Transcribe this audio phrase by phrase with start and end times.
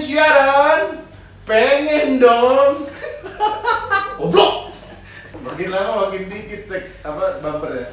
[0.00, 1.04] siaran,
[1.44, 2.88] pengen dong.
[4.16, 4.72] Goblok.
[5.40, 7.88] Makin lama makin dikit tek apa bumper ya.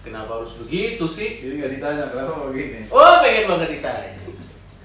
[0.00, 1.44] Kenapa harus begitu sih?
[1.44, 2.88] Jadi nggak ditanya kenapa begini.
[2.88, 4.14] Oh, pengen banget ditanya.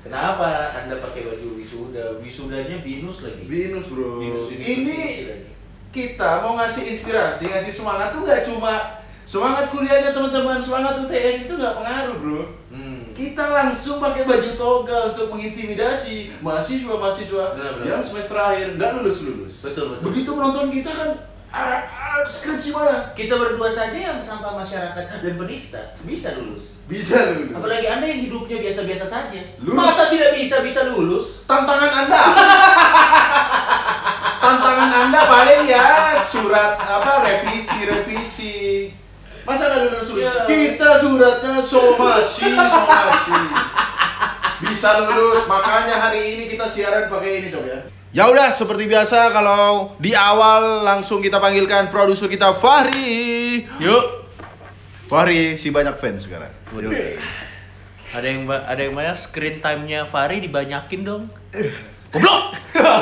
[0.05, 2.21] Kenapa Anda pakai baju wisuda?
[2.21, 3.41] Wisudanya binus lagi.
[3.49, 4.21] Binus bro.
[4.21, 5.49] Binus ini university lagi.
[5.89, 8.95] kita mau ngasih inspirasi, ngasih semangat tuh nggak cuma
[9.25, 12.41] semangat kuliahnya teman-teman, semangat UTS itu nggak pengaruh bro.
[12.70, 13.09] Hmm.
[13.11, 19.53] Kita langsung pakai baju toga untuk mengintimidasi mahasiswa-mahasiswa yang semester akhir nggak lulus lulus.
[19.66, 20.03] Betul, betul.
[20.13, 21.09] Begitu menonton kita kan
[21.55, 23.16] ah, ah, skripsi mana?
[23.16, 26.83] Kita berdua saja yang sampah masyarakat dan penista bisa lulus.
[26.85, 27.55] Bisa lulus.
[27.55, 29.41] Apalagi Anda yang hidupnya biasa-biasa saja.
[29.63, 29.80] Lulus.
[29.80, 31.47] Masa tidak bisa bisa lulus?
[31.47, 32.21] Tantangan Anda.
[34.44, 38.34] Tantangan Anda paling ya surat apa revisi revisi.
[39.45, 40.25] Masa nggak lulus lulus?
[40.25, 40.33] Ya.
[40.49, 43.39] Kita suratnya somasi somasi.
[44.65, 47.81] Bisa lulus, makanya hari ini kita siaran pakai ini coba ya.
[48.16, 53.67] Ya udah seperti biasa kalau di awal langsung kita panggilkan produser kita Fahri.
[53.77, 54.05] Yuk.
[55.11, 56.49] Fahri si banyak fans sekarang.
[56.73, 56.95] Waduh.
[58.16, 61.23] Ada yang ada yang banyak screen time-nya Fahri dibanyakin dong.
[62.16, 62.55] Goblok.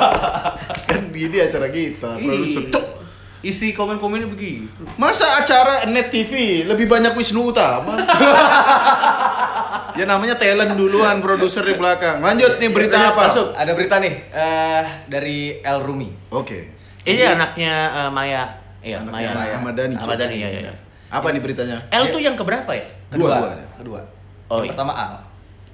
[0.90, 2.74] kan gini acara kita, produser.
[2.74, 3.03] Cuk.
[3.44, 4.88] Isi komen-komennya begitu.
[4.96, 8.00] Masa acara Net TV lebih banyak Wisnu Utama?
[10.00, 12.24] ya namanya talent duluan, produser di belakang.
[12.24, 13.24] Lanjut nih berita Lanjut, apa?
[13.28, 13.48] masuk.
[13.52, 16.08] Ada berita nih eh, dari El Rumi.
[16.32, 16.72] Oke.
[17.04, 17.74] Ini anaknya
[18.08, 18.44] eh, Maya.
[18.80, 19.30] Iya, Anaknya Maya.
[19.36, 19.96] Maya Ahmad Dhani.
[20.00, 20.74] Ahmad Dhani, ya, ya, ya.
[21.12, 21.78] Apa nih beritanya?
[21.92, 22.88] L tuh yang keberapa ya?
[23.12, 23.36] Dua, Kedua.
[23.36, 23.66] dua ada.
[23.76, 24.00] Kedua.
[24.48, 24.72] Oh, Yang iya.
[24.72, 25.14] pertama Al.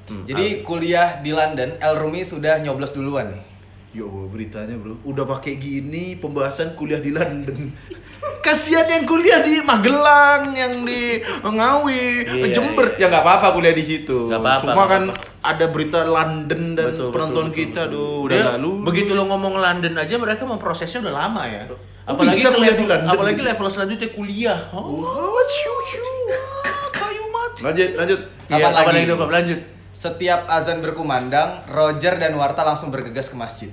[0.09, 3.41] Hmm, Jadi kuliah di London, El Rumi sudah nyoblos duluan nih.
[3.89, 7.73] Yo beritanya bro, udah pakai gini pembahasan kuliah di London.
[8.45, 12.93] Kasihan yang kuliah di Magelang, yang di Ngawi, Iya, Jember.
[12.93, 13.01] iya.
[13.01, 14.29] Ya nggak apa-apa kuliah di situ.
[14.29, 15.41] Nggak apa-apa, Cuma nggak kan apa-apa.
[15.41, 17.97] ada berita London dan Betul, penonton betul, kita betul.
[17.97, 18.85] tuh udah nggak lulus.
[18.85, 21.61] Begitu lo ngomong London aja mereka memprosesnya udah lama ya.
[21.65, 21.77] Oh,
[22.07, 23.47] apalagi bisa kuliah level, di London apalagi gitu?
[23.49, 24.59] level selanjutnya kuliah.
[24.69, 26.01] Oh, Wah, ciu, ciu.
[26.91, 27.59] kayu mati.
[27.59, 28.19] Lanjut, lanjut.
[28.21, 28.93] Iya, Kapan kapan lagi?
[28.93, 29.59] lagi dong, lanjut.
[29.99, 33.67] Setiap azan berkumandang, Roger dan Warta langsung bergegas ke masjid.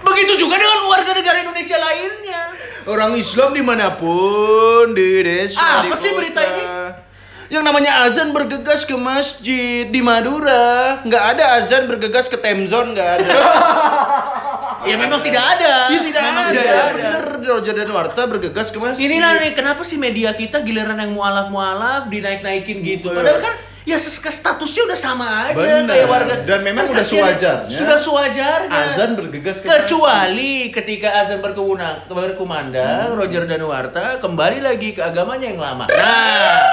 [0.00, 2.40] Begitu juga dengan warga negara Indonesia lainnya.
[2.88, 6.16] Orang Islam di mana pun di desa Apa di sih kota.
[6.16, 6.64] berita ini?
[7.52, 13.10] Yang namanya azan bergegas ke masjid di Madura, nggak ada azan bergegas ke Temzon nggak
[13.20, 13.28] ada.
[14.84, 15.88] Ya memang tidak ada.
[15.88, 16.52] Iya tidak Memang ada.
[16.52, 16.92] tidak ada.
[16.92, 17.24] Bener
[17.56, 19.08] Roger dan Warta bergegas ke masjid.
[19.08, 23.08] Inilah nih kenapa sih media kita giliran yang mualaf-mualaf dinaik-naikin gitu.
[23.08, 23.16] Betul.
[23.16, 23.54] Padahal kan
[23.84, 25.84] ya statusnya udah sama aja Bener.
[25.86, 26.34] kayak warga.
[26.42, 27.68] Dan memang Kan udah sewajarnya.
[27.70, 28.72] Sudah sewajarnya.
[28.72, 35.60] Azan bergegas ke Kecuali ketika azan berkewenang, berkumandang, Roger Danuarta kembali lagi ke agamanya yang
[35.60, 35.84] lama.
[35.86, 36.64] Nah,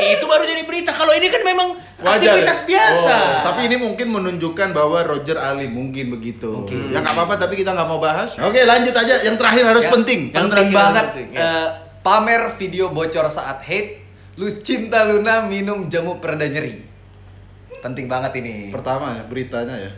[0.00, 0.90] itu baru jadi berita.
[0.92, 1.68] Kalau ini kan memang
[1.98, 2.66] Wajar aktivitas ya?
[2.66, 3.14] biasa.
[3.14, 6.66] Oh, tapi ini mungkin menunjukkan bahwa Roger alim mungkin begitu.
[6.90, 8.34] Ya nggak apa-apa tapi kita nggak mau bahas.
[8.38, 9.22] Oke lanjut aja.
[9.22, 10.20] Yang terakhir harus Yang- penting.
[10.24, 11.04] Yang Penting terakhir banget.
[11.10, 11.38] penting, ya.
[11.42, 11.66] eh,
[12.00, 14.01] pamer video bocor saat hate.
[14.40, 16.80] Lu cinta Luna minum jamu pereda nyeri.
[17.84, 18.72] Penting banget ini.
[18.72, 19.92] Pertama ya beritanya ya.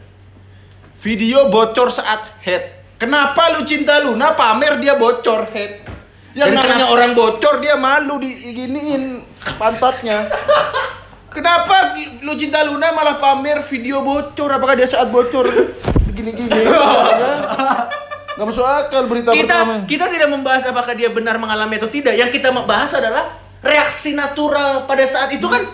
[0.98, 2.82] Video bocor saat head.
[2.98, 5.86] Kenapa lu cinta Luna pamer dia bocor head?
[6.34, 9.22] Yang Dan namanya kenapa- orang bocor dia malu diginiin
[9.54, 10.26] pantatnya.
[11.30, 14.50] Kenapa lu cinta Luna malah pamer video bocor?
[14.50, 15.46] Apakah dia saat bocor
[16.10, 16.50] begini-gini?
[18.34, 19.86] Gak masuk akal berita pertama.
[19.86, 22.18] kita kita tidak membahas apakah dia benar mengalami atau tidak.
[22.18, 25.64] Yang kita bahas adalah reaksi natural pada saat itu kan.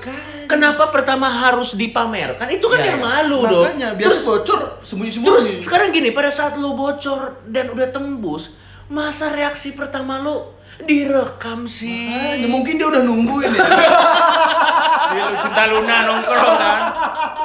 [0.51, 2.51] Kenapa pertama harus dipamerkan?
[2.51, 3.07] Itu kan Ya, yang ya.
[3.07, 3.63] malu dong.
[3.63, 5.31] Makanya biar Terus bocor sembunyi-sembunyi.
[5.31, 8.51] Terus sekarang gini, pada saat lu bocor dan udah tembus,
[8.91, 10.51] masa reaksi pertama lu
[10.83, 12.09] direkam sih?
[12.09, 13.63] Makanya, mungkin dia udah nungguin ya.
[15.11, 16.83] dia lu cinta Luna nongkrong kan.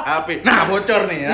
[0.06, 0.38] Api.
[0.40, 1.30] Nah, bocor nih ya.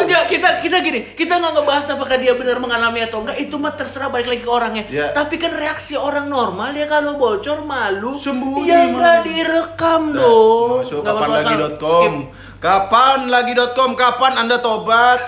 [0.00, 3.72] Enggak, kita kita gini, kita nggak ngebahas apakah dia benar mengalami atau enggak, itu mah
[3.72, 4.84] terserah balik lagi ke orangnya.
[4.88, 5.12] Ya.
[5.12, 9.26] Tapi kan reaksi orang normal ya kalau bocor malu, Sembunyi, ya nggak malu.
[9.28, 10.68] direkam dong.
[10.80, 11.52] Masuk Nggak kapan masuk akal.
[11.52, 12.00] lagi.com.
[12.00, 12.14] Skip.
[12.56, 13.90] Kapan lagi.com?
[13.94, 15.20] Kapan Anda tobat?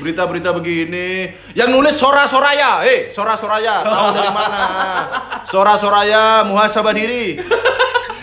[0.00, 1.32] Berita-berita begini.
[1.56, 2.84] Yang nulis Sora Soraya.
[2.84, 3.80] Eh, Sora Soraya.
[3.80, 4.60] Tahu dari mana?
[5.48, 7.40] Sora Soraya muhasabah diri.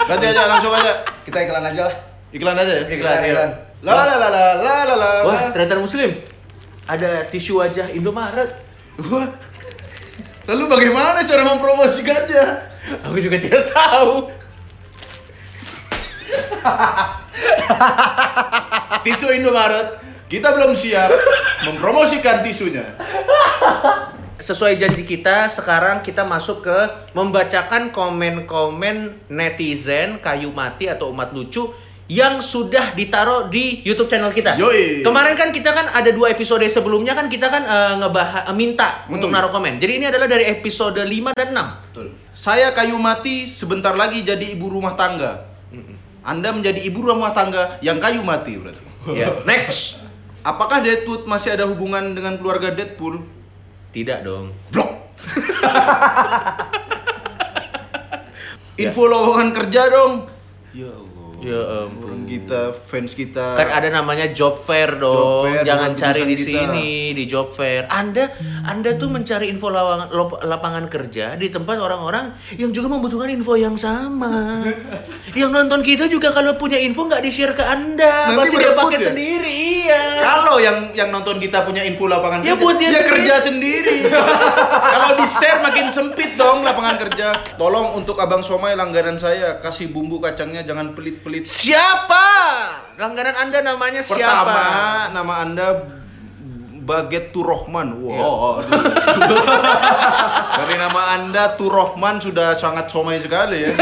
[0.03, 1.01] Ganti aja langsung aja.
[1.23, 1.95] Kita iklan aja lah.
[2.33, 2.83] Iklan aja ya.
[2.85, 3.49] Iklan, iklan.
[3.83, 5.11] La la la la la la la la.
[5.27, 6.19] Wah, ternyata muslim.
[6.85, 8.51] Ada tisu wajah Indomaret.
[9.09, 9.27] Wah.
[10.43, 12.45] Lalu bagaimana cara mempromosikannya?
[13.07, 14.27] Aku juga tidak tahu.
[19.07, 20.03] Tisu Indomaret.
[20.27, 21.13] Kita belum siap
[21.65, 22.83] mempromosikan tisunya.
[24.44, 26.77] sesuai janji kita, sekarang kita masuk ke
[27.15, 31.71] membacakan komen-komen netizen kayu mati atau umat lucu
[32.12, 34.60] yang sudah ditaruh di YouTube channel kita.
[34.60, 35.00] Yoi.
[35.07, 39.07] Kemarin kan kita kan ada dua episode sebelumnya kan kita kan eh, ngebahas eh, minta
[39.07, 39.39] untuk Hmm.
[39.39, 39.80] naruh komen.
[39.80, 41.95] Jadi ini adalah dari episode 5 dan 6.
[42.36, 45.48] Saya kayu mati sebentar lagi jadi ibu rumah tangga.
[46.24, 48.83] Anda menjadi ibu rumah tangga yang kayu mati berarti.
[49.16, 50.00] Ya, next.
[50.44, 53.24] Apakah Deadwood masih ada hubungan dengan keluarga Deadpool?
[53.95, 54.51] Tidak dong.
[54.68, 54.92] Blok.
[58.84, 60.28] Info lowongan kerja dong.
[60.75, 61.02] Ya.
[61.44, 62.07] Ya ampun.
[62.07, 63.54] Orang kita, fans kita.
[63.54, 65.44] Kan ada namanya job fair dong.
[65.44, 66.48] Job fair, Jangan cari di kita.
[66.48, 67.84] sini di job fair.
[67.86, 68.31] Anda
[68.63, 73.54] Anda tuh mencari info lawangan, lop- lapangan kerja di tempat orang-orang yang juga membutuhkan info
[73.54, 74.63] yang sama.
[75.36, 78.98] yang nonton kita juga kalau punya info nggak di-share ke Anda, Nanti pasti dia pakai
[78.98, 79.06] ya?
[79.06, 79.51] sendiri.
[79.84, 80.01] Iya.
[80.18, 83.10] Kalau yang yang nonton kita punya info lapangan Ya, kerja, buat dia sendiri.
[83.12, 83.98] kerja sendiri.
[84.94, 87.28] Kalau di share makin sempit dong lapangan kerja.
[87.54, 91.32] Tolong untuk abang somai langganan saya kasih bumbu kacangnya jangan pelit-pelit.
[91.41, 92.27] Siapa?
[93.01, 94.21] Langganan Anda namanya siapa?
[94.21, 94.62] Pertama
[95.09, 95.68] nama anda
[96.83, 97.95] Baget Turohman.
[97.97, 98.62] Wow.
[98.62, 98.75] Aduh.
[100.62, 103.74] Dari nama anda Turohman sudah sangat somai sekali ya.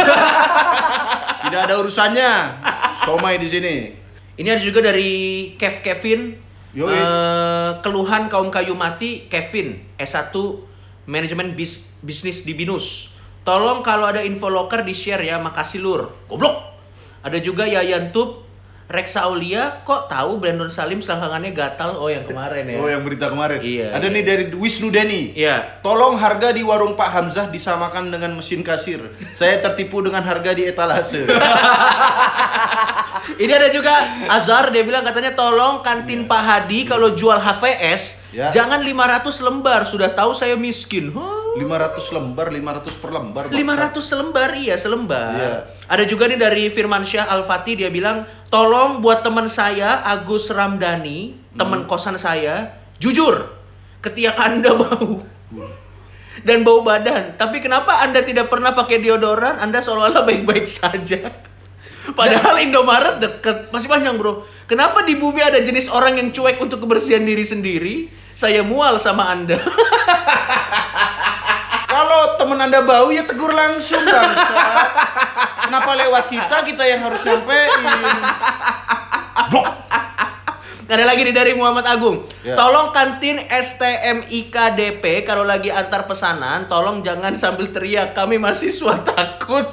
[1.44, 2.32] Tidak ada urusannya
[3.02, 3.76] somai di sini.
[4.38, 6.38] Ini ada juga dari Kev Kevin.
[6.72, 6.96] Yoi.
[6.96, 10.32] Eh, keluhan kaum kayu mati Kevin S1
[11.10, 13.12] manajemen bis, bisnis di Binus.
[13.42, 16.14] Tolong kalau ada info loker di share ya, makasih lur.
[16.30, 16.72] Goblok.
[17.22, 18.50] Ada juga Yayan Tub
[18.92, 22.78] Rexa Aulia kok tahu Brandon Salim selangkangannya gatal oh yang kemarin ya.
[22.84, 23.64] Oh yang berita kemarin.
[23.64, 24.16] Iya, Ada iya.
[24.20, 25.32] nih dari Wisnu Deni.
[25.32, 25.80] Iya.
[25.80, 29.00] Tolong harga di warung Pak Hamzah disamakan dengan mesin kasir.
[29.32, 31.24] Saya tertipu dengan harga di etalase.
[33.42, 33.96] Ini ada juga
[34.28, 38.48] Azhar dia bilang katanya tolong kantin Pak Hadi kalau jual HVS Ya.
[38.48, 41.12] jangan 500 lembar sudah tahu saya miskin.
[41.12, 41.41] Huh?
[41.52, 43.44] 500 lembar, 500 per lembar.
[43.52, 43.92] bangsat.
[43.92, 45.36] 500 selembar iya selembar.
[45.36, 45.56] Iya.
[45.92, 51.36] Ada juga nih dari Firman Syah Al-Fatih dia bilang, "Tolong buat teman saya Agus Ramdhani,
[51.60, 53.52] teman kosan saya, jujur,
[54.00, 55.28] ketiak Anda bau."
[56.42, 57.36] Dan bau badan.
[57.36, 59.60] Tapi kenapa Anda tidak pernah pakai deodoran?
[59.60, 61.20] Anda seolah-olah baik-baik saja.
[62.18, 64.42] Padahal Indomaret deket, masih panjang bro.
[64.66, 67.96] Kenapa di bumi ada jenis orang yang cuek untuk kebersihan diri sendiri?
[68.32, 69.60] Saya mual sama Anda.
[72.52, 74.60] Kalau temen anda bau ya tegur langsung bangsa.
[75.64, 77.72] Kenapa lewat kita kita yang harus nyampein?
[79.48, 79.72] Blok.
[80.92, 82.28] Ada lagi nih dari Muhammad Agung.
[82.44, 82.60] Ya.
[82.60, 88.12] Tolong kantin STMIKDP kalau lagi antar pesanan, tolong jangan sambil teriak.
[88.12, 89.72] Kami mahasiswa takut.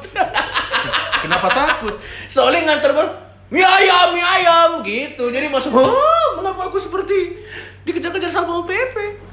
[1.26, 1.98] Kenapa takut?
[2.30, 3.10] Soalnya nganter baru
[3.50, 5.34] mie ayam, mie ayam gitu.
[5.34, 7.42] Jadi masuk, "Hah, mengapa aku seperti
[7.82, 9.26] dikejar-kejar Satpol PP?"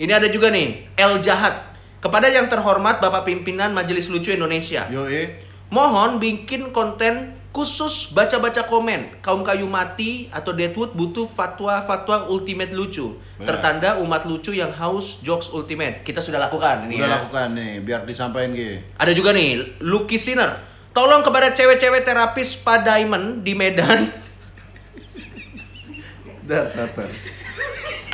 [0.00, 1.69] Ini ada juga nih, L Jahat.
[2.00, 4.88] Kepada yang terhormat Bapak Pimpinan Majelis Lucu Indonesia.
[4.88, 5.44] Yo eh.
[5.68, 9.20] Mohon bikin konten khusus baca-baca komen.
[9.20, 13.20] Kaum kayu mati atau Deadwood butuh fatwa-fatwa ultimate lucu.
[13.36, 13.46] Benar.
[13.46, 16.00] Tertanda umat lucu yang haus jokes ultimate.
[16.00, 17.14] Kita sudah lakukan ini Udah ya.
[17.20, 18.80] lakukan nih, biar disampaikan Ge.
[18.96, 20.56] Ada juga nih, Lucky Sinner.
[20.90, 24.10] Tolong kepada cewek-cewek terapis Spa Diamond di Medan.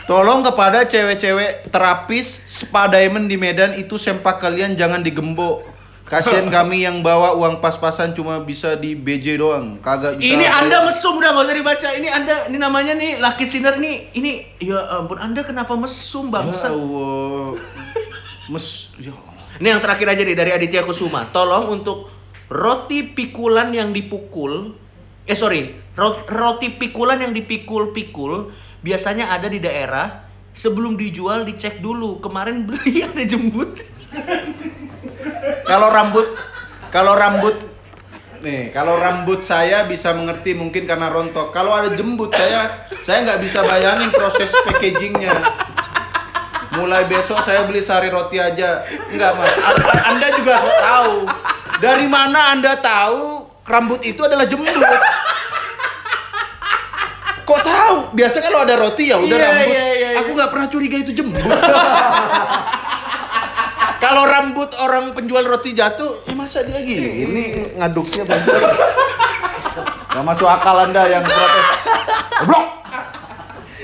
[0.06, 5.66] Tolong kepada cewek-cewek terapis spa diamond di Medan itu sempak kalian jangan digembok.
[6.06, 10.38] Kasihan kami yang bawa uang pas-pasan cuma bisa di BJ doang, kagak bisa.
[10.38, 11.88] ini Anda mesum udah nggak usah dibaca.
[11.98, 14.14] Ini Anda ini namanya nih Lucky Sinner nih.
[14.14, 14.30] Ini
[14.62, 16.70] ya ampun Anda kenapa mesum Ya bangsa?
[16.70, 17.58] Allah.
[18.46, 19.34] Mes ya Allah.
[19.58, 21.26] Ini yang terakhir aja nih dari Aditya Kusuma.
[21.34, 22.06] Tolong untuk
[22.46, 24.78] roti pikulan yang dipukul,
[25.26, 30.24] eh sorry, ro- roti pikulan yang dipikul-pikul biasanya ada di daerah.
[30.56, 32.16] Sebelum dijual dicek dulu.
[32.16, 33.76] Kemarin beli ada jembut.
[35.68, 36.24] Kalau rambut
[36.88, 37.52] kalau rambut
[38.40, 41.52] nih, kalau rambut saya bisa mengerti mungkin karena rontok.
[41.52, 45.36] Kalau ada jembut saya saya nggak bisa bayangin proses packagingnya.
[46.80, 48.80] Mulai besok saya beli sari roti aja.
[49.12, 49.52] Enggak, Mas.
[50.08, 51.14] Anda juga so tahu.
[51.84, 53.35] Dari mana Anda tahu
[53.66, 54.70] rambut itu adalah jembut?
[57.42, 57.96] Kok tahu?
[58.10, 59.70] Biasa kalau ada roti ya udah Iya, rambut.
[59.70, 60.18] iya, iya, iya.
[60.20, 61.42] Aku nggak pernah curiga itu jembut.
[63.96, 67.26] Kalau rambut orang penjual roti jatuh, eh masa dia gini?
[67.26, 67.42] Ini
[67.74, 68.62] ngaduknya bagus.
[70.06, 71.66] Gak masuk akal anda yang protes.
[72.44, 72.66] Blok.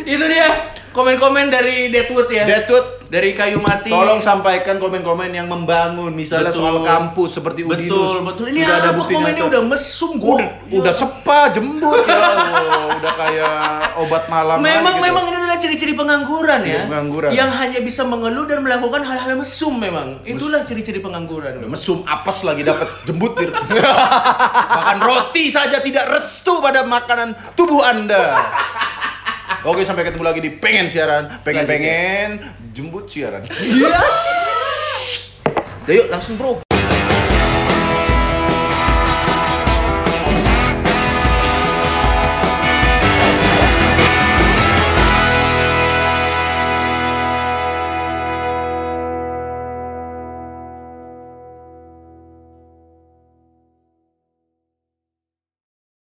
[0.00, 0.46] Itu dia
[0.90, 2.46] komen-komen dari Deadwood ya.
[2.46, 3.92] Deadwood, dari kayu mati.
[3.92, 6.64] tolong sampaikan komen-komen yang membangun, misalnya Betul.
[6.64, 8.24] soal kampus seperti Betul, Udinus.
[8.24, 8.46] betul.
[8.48, 9.50] Ini Sudah ada bukti komennya nyata.
[9.52, 10.32] udah mesum gua.
[10.32, 13.52] Udah, udah sepa jembut ya Allah, udah kayak
[14.00, 15.04] obat malam Memang gitu.
[15.04, 16.72] memang ini adalah ciri-ciri pengangguran ya.
[16.72, 17.30] Iya, pengangguran.
[17.36, 20.24] Yang hanya bisa mengeluh dan melakukan hal-hal mesum memang.
[20.24, 21.60] Itulah ciri-ciri pengangguran.
[21.68, 23.52] Mesum apes lagi dapat jembutir.
[23.52, 28.40] Bahkan roti saja tidak restu pada makanan tubuh Anda.
[29.62, 32.40] Oke, sampai ketemu lagi di pengen siaran, pengen-pengen
[32.72, 33.44] jembut siaran.
[35.84, 36.71] Udah yuk langsung bro.